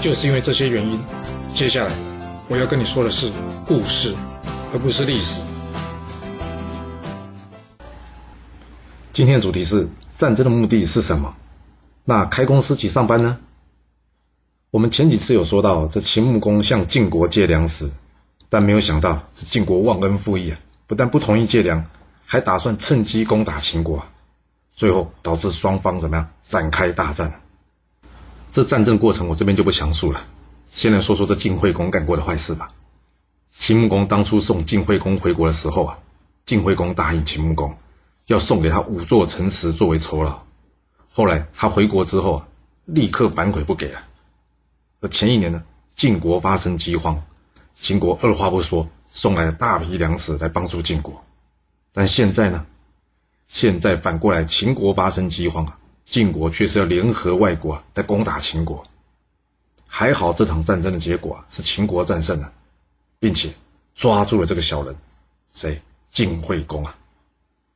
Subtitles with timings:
[0.00, 1.00] 就是因为这些原因，
[1.54, 1.92] 接下来
[2.48, 3.32] 我要跟你说的是
[3.66, 4.14] 故事，
[4.72, 5.42] 而不是历史。
[9.10, 11.34] 今天的主题是战争的目的是什么？
[12.04, 13.38] 那开公司及上班呢？
[14.70, 17.90] 我们前几次有说到，这秦穆公向晋国借粮食，
[18.48, 21.84] 但没有想到是晋国忘恩负义啊，不但不同意借粮，
[22.24, 24.06] 还打算趁机攻打秦国啊，
[24.76, 27.40] 最后导致双方怎么样展开大战？
[28.50, 30.24] 这战争过程我这边就不详述了，
[30.70, 32.70] 先来说说这晋惠公干过的坏事吧。
[33.52, 35.98] 秦穆公当初送晋惠公回国的时候啊，
[36.46, 37.76] 晋惠公答应秦穆公
[38.26, 40.42] 要送给他五座城池作为酬劳。
[41.12, 42.48] 后来他回国之后啊，
[42.84, 44.00] 立刻反悔不给了。
[45.00, 45.62] 而前一年呢，
[45.94, 47.22] 晋国发生饥荒，
[47.74, 51.24] 秦国二话不说送来了大批粮食来帮助晋国。
[51.92, 52.66] 但现在呢，
[53.46, 55.78] 现在反过来秦国发生饥荒啊。
[56.10, 58.86] 晋国却是要联合外国来攻打秦国，
[59.86, 62.50] 还好这场战争的结果是秦国战胜了，
[63.18, 63.54] 并且
[63.94, 64.96] 抓住了这个小人，
[65.52, 65.82] 谁？
[66.10, 66.96] 晋惠公啊！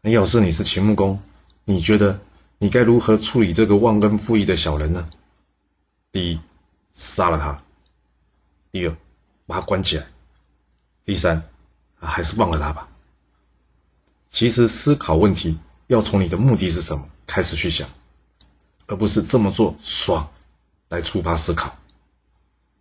[0.00, 1.20] 那要是你是秦穆公，
[1.64, 2.18] 你觉得
[2.58, 5.08] 你该如何处理这个忘恩负义的小人呢？
[6.10, 6.40] 第一，
[6.94, 7.62] 杀了他；
[8.72, 8.96] 第二，
[9.46, 10.04] 把他关起来；
[11.04, 11.48] 第三，
[12.00, 12.88] 还是忘了他吧。
[14.28, 17.88] 其实思考问题要从你的目的是什么开始去想。
[18.86, 20.28] 而不是这么做爽，
[20.88, 21.76] 来触发思考。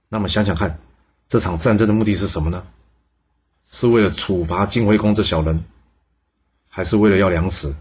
[0.08, 0.80] 那么想想看，
[1.28, 2.66] 这场战争的目的是什么呢？
[3.72, 5.66] 是为了处罚晋惠公这小人，
[6.70, 7.76] 还是为了要粮食，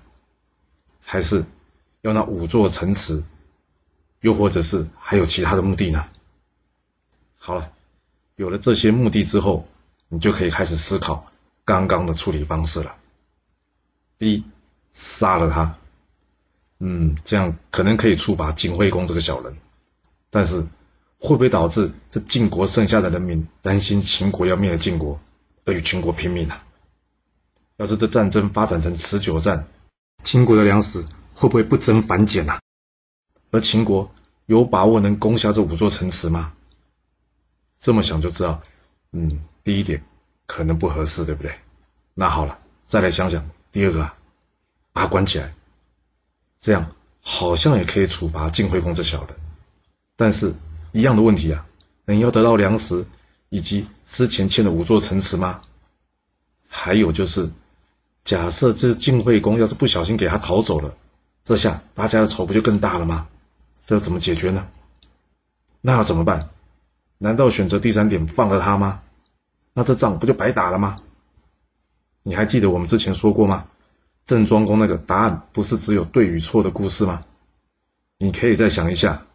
[1.00, 1.44] 还是
[2.00, 3.22] 要那五座城池，
[4.20, 6.08] 又或者是还有其他的目的呢？
[7.36, 7.70] 好了，
[8.36, 9.68] 有了这些目的之后，
[10.08, 11.26] 你就可以开始思考
[11.66, 12.96] 刚刚的处理方式了。
[14.18, 14.44] 第一，
[14.92, 15.76] 杀了他。
[16.86, 19.56] 嗯，这样可能可以处罚景惠公这个小人，
[20.28, 20.60] 但是
[21.18, 25.18] 会不会导致这晋国剩下的人民担心秦国要灭了晋国，
[25.64, 26.54] 而与秦国拼命呢？
[27.78, 29.66] 要是这战争发展成持久战，
[30.24, 31.02] 秦国的粮食
[31.32, 32.58] 会不会不增反减呢？
[33.50, 34.12] 而秦国
[34.44, 36.52] 有把握能攻下这五座城池吗？
[37.80, 38.60] 这么想就知道，
[39.12, 40.04] 嗯，第一点
[40.44, 41.50] 可能不合适，对不对？
[42.12, 44.02] 那好了，再来想想第二个，
[44.92, 45.54] 把他关起来。
[46.64, 49.36] 这样好像也可以处罚晋惠公这小人，
[50.16, 50.54] 但是
[50.92, 51.66] 一样的问题啊，
[52.06, 53.04] 能要得到粮食
[53.50, 55.60] 以及之前欠的五座城池吗？
[56.66, 57.50] 还有就是，
[58.24, 60.96] 假设这晋惠公要是不小心给他逃走了，
[61.44, 63.28] 这下大家的仇不就更大了吗？
[63.84, 64.66] 这怎么解决呢？
[65.82, 66.48] 那要怎么办？
[67.18, 69.02] 难道选择第三点放了他吗？
[69.74, 70.96] 那这仗不就白打了吗？
[72.22, 73.66] 你还记得我们之前说过吗？
[74.26, 77.24] 郑庄公那个答案不是只有对与错的故事吗？
[78.16, 79.26] 你可以再想一下，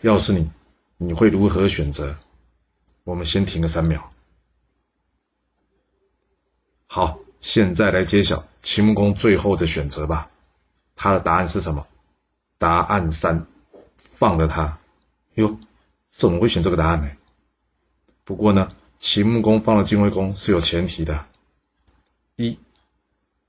[0.00, 0.50] 要是你，
[0.96, 2.16] 你会如何选择？
[3.04, 4.12] 我们先停个三秒。
[6.86, 10.30] 好，现在来揭晓秦穆公最后的选择吧。
[10.96, 11.86] 他的答案是什么？
[12.58, 13.46] 答案三，
[13.96, 14.78] 放了他。
[15.34, 15.58] 哟，
[16.10, 17.10] 怎么会选这个答案呢？
[18.24, 21.24] 不过呢，秦穆公放了晋惠公是有前提的，
[22.34, 22.58] 一。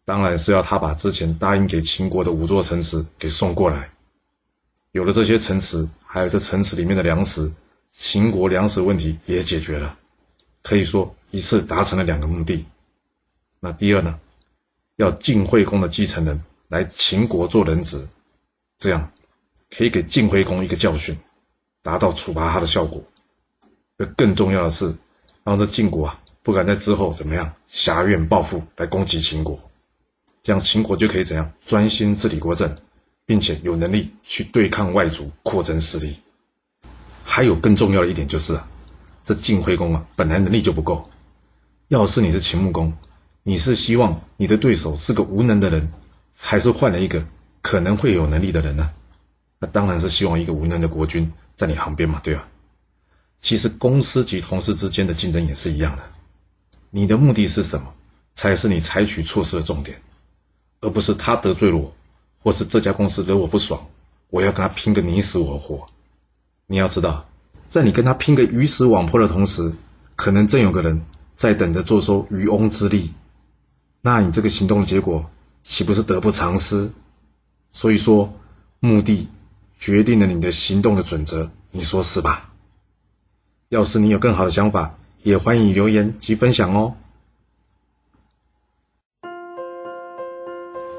[0.09, 3.92] 当然是要他把之前答应给秦国的五座城池给送过来。
[4.92, 7.53] 有了这些城池，还有这城池里面的粮食，
[7.92, 9.96] 秦国粮食问题也解决了。
[10.64, 12.66] 可以说一次达成了两个目的。
[13.59, 14.19] 那第二呢？
[14.96, 18.08] 要晋惠公的继承人来秦国做人质，
[18.80, 19.12] 这样
[19.69, 21.16] 可以给晋惠公一个教训，
[21.84, 23.04] 达到处罚他的效果。
[24.00, 24.92] 而更重要的是，
[25.44, 29.60] 让这晋国啊不敢在之后怎么样挟怨报复来攻击秦国。
[30.41, 32.77] 这样秦国就可以怎样专心治理国政，
[33.25, 36.18] 并且有能力去对抗外族，扩增势力。
[37.24, 38.68] 还有更重要的一点就是啊，
[39.24, 41.09] 这晋惠公啊本来能力就不够，
[41.88, 42.94] 要是你是秦穆公，
[43.44, 45.91] 你是希望你的对手是个无能的人，
[46.33, 47.25] 还是换了一个
[47.62, 48.91] 可能会有能力的人呢？
[49.59, 52.47] 那当然是希望一个无能的国君在你旁边嘛，对吧？
[53.41, 56.03] 其实公司及同事之间的竞争也是一样的，
[56.89, 57.94] 你的目的是什么，
[58.33, 60.01] 才是你采取措施的重点。
[60.81, 61.94] 而不是他得罪了我，
[62.42, 63.88] 或是这家公司惹我不爽，
[64.30, 65.88] 我要跟他拼个你死我活。
[66.68, 67.28] 你要知道，
[67.68, 69.74] 在你跟他拼个鱼死网破的同时，
[70.16, 71.02] 可能正有个人
[71.36, 73.14] 在等着坐收渔翁之利。
[74.02, 75.30] 那你这个行动的结果
[75.64, 76.92] 岂不是得不偿失？
[77.72, 78.34] 所以说，
[78.80, 79.28] 目的
[79.78, 82.54] 决定了你的行动的准则，你说是吧？
[83.68, 86.96] 要是你有更好的想法，也欢迎留言及分享哦。